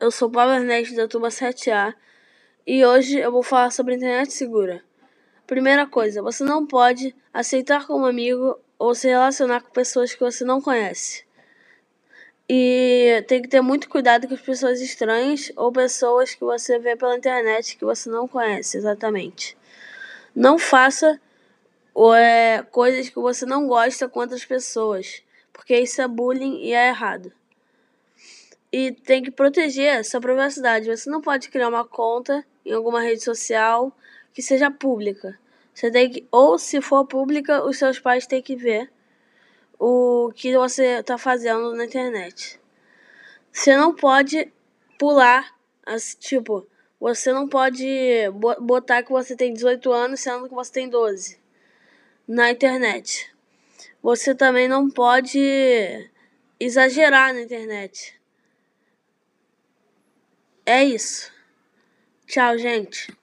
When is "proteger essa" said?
29.30-30.20